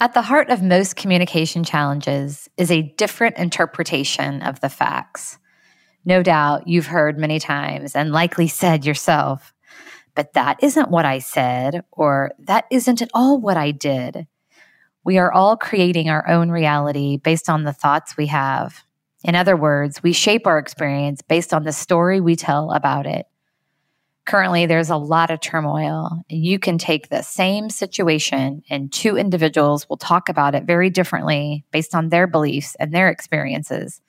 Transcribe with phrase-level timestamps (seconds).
[0.00, 5.38] At the heart of most communication challenges is a different interpretation of the facts.
[6.04, 9.54] No doubt you've heard many times and likely said yourself,
[10.14, 14.26] but that isn't what I said, or that isn't at all what I did.
[15.04, 18.84] We are all creating our own reality based on the thoughts we have.
[19.22, 23.26] In other words, we shape our experience based on the story we tell about it.
[24.26, 26.24] Currently, there's a lot of turmoil.
[26.30, 31.64] You can take the same situation, and two individuals will talk about it very differently
[31.72, 34.00] based on their beliefs and their experiences.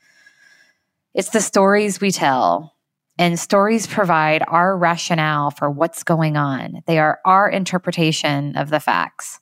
[1.13, 2.73] It's the stories we tell,
[3.17, 6.81] and stories provide our rationale for what's going on.
[6.87, 9.41] They are our interpretation of the facts.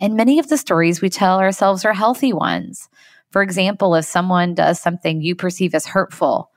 [0.00, 2.88] And many of the stories we tell ourselves are healthy ones.
[3.30, 6.50] For example, if someone does something you perceive as hurtful,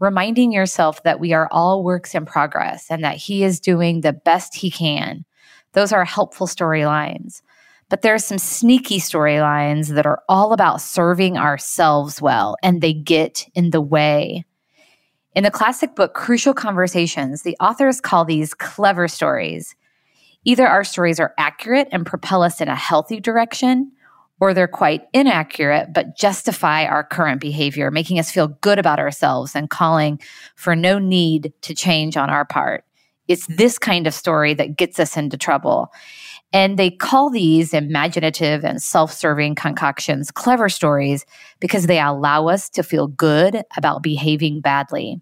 [0.00, 4.12] reminding yourself that we are all works in progress and that he is doing the
[4.12, 5.24] best he can.
[5.72, 7.42] Those are helpful storylines.
[7.88, 12.92] But there are some sneaky storylines that are all about serving ourselves well, and they
[12.92, 14.44] get in the way.
[15.34, 19.74] In the classic book, Crucial Conversations, the authors call these clever stories.
[20.44, 23.92] Either our stories are accurate and propel us in a healthy direction,
[24.40, 29.54] or they're quite inaccurate but justify our current behavior, making us feel good about ourselves
[29.54, 30.20] and calling
[30.54, 32.84] for no need to change on our part.
[33.26, 35.92] It's this kind of story that gets us into trouble.
[36.50, 41.26] And they call these imaginative and self serving concoctions clever stories
[41.60, 45.20] because they allow us to feel good about behaving badly,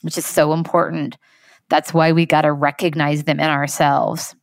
[0.00, 1.18] which is so important.
[1.68, 4.34] That's why we got to recognize them in ourselves.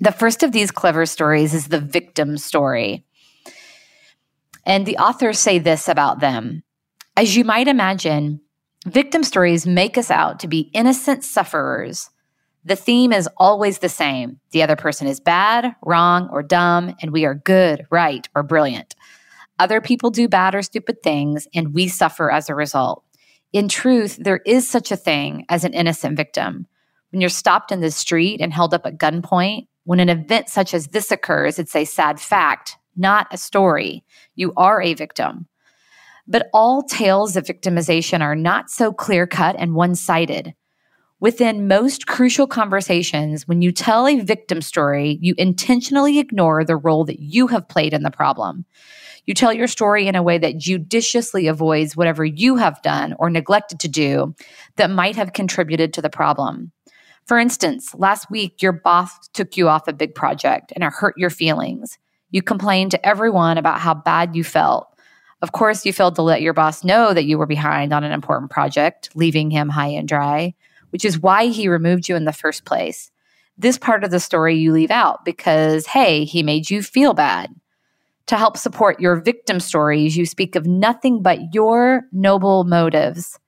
[0.00, 3.04] The first of these clever stories is the victim story.
[4.66, 6.64] And the authors say this about them.
[7.16, 8.40] As you might imagine,
[8.84, 12.10] victim stories make us out to be innocent sufferers.
[12.64, 14.40] The theme is always the same.
[14.50, 18.96] The other person is bad, wrong, or dumb, and we are good, right, or brilliant.
[19.60, 23.04] Other people do bad or stupid things, and we suffer as a result.
[23.52, 26.66] In truth, there is such a thing as an innocent victim.
[27.12, 30.74] When you're stopped in the street and held up at gunpoint, when an event such
[30.74, 34.04] as this occurs, it's a sad fact, not a story.
[34.34, 35.46] You are a victim.
[36.26, 40.54] But all tales of victimization are not so clear cut and one sided.
[41.18, 47.04] Within most crucial conversations, when you tell a victim story, you intentionally ignore the role
[47.04, 48.66] that you have played in the problem.
[49.24, 53.30] You tell your story in a way that judiciously avoids whatever you have done or
[53.30, 54.34] neglected to do
[54.76, 56.72] that might have contributed to the problem.
[57.26, 61.14] For instance, last week, your boss took you off a big project and it hurt
[61.16, 61.98] your feelings.
[62.30, 64.88] You complained to everyone about how bad you felt.
[65.42, 68.12] Of course, you failed to let your boss know that you were behind on an
[68.12, 70.54] important project, leaving him high and dry,
[70.90, 73.10] which is why he removed you in the first place.
[73.58, 77.54] This part of the story you leave out because, hey, he made you feel bad.
[78.26, 83.38] To help support your victim stories, you speak of nothing but your noble motives.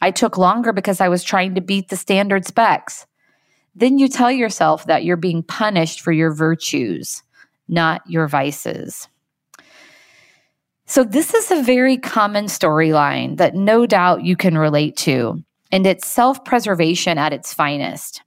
[0.00, 3.06] I took longer because I was trying to beat the standard specs.
[3.74, 7.22] Then you tell yourself that you're being punished for your virtues
[7.70, 9.08] not your vices.
[10.86, 15.86] So, this is a very common storyline that no doubt you can relate to, and
[15.86, 18.22] it's self preservation at its finest.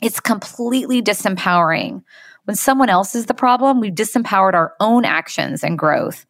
[0.00, 2.02] It's completely disempowering.
[2.44, 6.26] When someone else is the problem, we've disempowered our own actions and growth.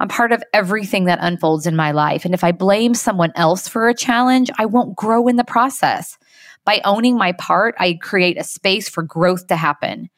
[0.00, 2.24] I'm part of everything that unfolds in my life.
[2.24, 6.18] And if I blame someone else for a challenge, I won't grow in the process.
[6.66, 10.10] By owning my part, I create a space for growth to happen.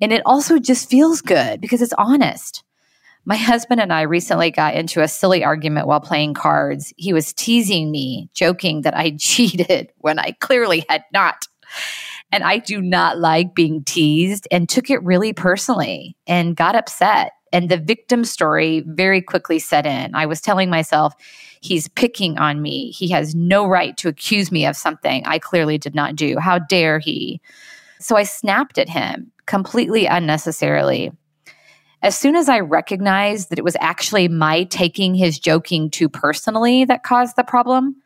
[0.00, 2.64] And it also just feels good because it's honest.
[3.26, 6.92] My husband and I recently got into a silly argument while playing cards.
[6.96, 11.44] He was teasing me, joking that I cheated when I clearly had not.
[12.32, 17.32] And I do not like being teased and took it really personally and got upset.
[17.52, 20.14] And the victim story very quickly set in.
[20.14, 21.14] I was telling myself,
[21.60, 22.90] he's picking on me.
[22.92, 26.38] He has no right to accuse me of something I clearly did not do.
[26.38, 27.40] How dare he?
[27.98, 31.12] So I snapped at him completely unnecessarily.
[32.02, 36.84] As soon as I recognized that it was actually my taking his joking too personally
[36.86, 37.96] that caused the problem,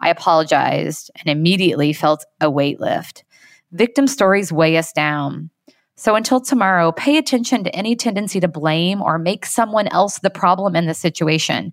[0.00, 3.24] I apologized and immediately felt a weight lift.
[3.72, 5.50] Victim stories weigh us down.
[5.96, 10.30] So until tomorrow, pay attention to any tendency to blame or make someone else the
[10.30, 11.72] problem in the situation.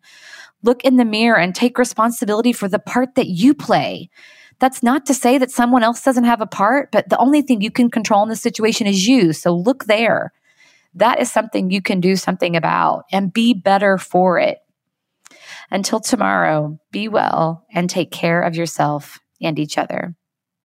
[0.63, 4.09] Look in the mirror and take responsibility for the part that you play.
[4.59, 7.59] That's not to say that someone else doesn't have a part, but the only thing
[7.61, 9.33] you can control in the situation is you.
[9.33, 10.31] So look there.
[10.95, 14.59] That is something you can do something about and be better for it.
[15.69, 20.15] Until tomorrow, be well and take care of yourself and each other.